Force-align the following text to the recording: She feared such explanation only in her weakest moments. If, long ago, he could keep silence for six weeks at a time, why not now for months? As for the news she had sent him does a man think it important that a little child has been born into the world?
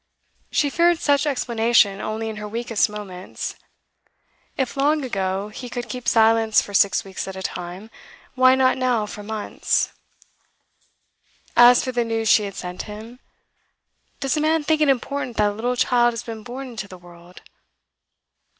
She 0.49 0.71
feared 0.71 0.97
such 0.97 1.27
explanation 1.27 2.01
only 2.01 2.27
in 2.27 2.37
her 2.37 2.47
weakest 2.47 2.89
moments. 2.89 3.53
If, 4.57 4.75
long 4.75 5.05
ago, 5.05 5.49
he 5.49 5.69
could 5.69 5.89
keep 5.89 6.07
silence 6.07 6.59
for 6.59 6.73
six 6.73 7.03
weeks 7.05 7.27
at 7.27 7.35
a 7.35 7.43
time, 7.43 7.91
why 8.33 8.55
not 8.55 8.79
now 8.79 9.05
for 9.05 9.21
months? 9.21 9.91
As 11.55 11.83
for 11.83 11.91
the 11.91 12.03
news 12.03 12.27
she 12.27 12.45
had 12.45 12.55
sent 12.55 12.81
him 12.89 13.19
does 14.19 14.35
a 14.35 14.41
man 14.41 14.63
think 14.63 14.81
it 14.81 14.89
important 14.89 15.37
that 15.37 15.51
a 15.51 15.53
little 15.53 15.75
child 15.75 16.13
has 16.13 16.23
been 16.23 16.41
born 16.41 16.67
into 16.69 16.87
the 16.87 16.97
world? 16.97 17.43